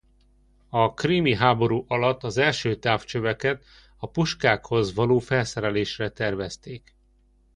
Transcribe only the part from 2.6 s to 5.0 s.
távcsöveket a puskákhoz